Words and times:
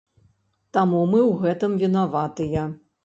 Таму 0.77 1.01
мы 1.11 1.19
ў 1.25 1.33
гэтым 1.43 1.77
вінаватыя. 1.85 2.69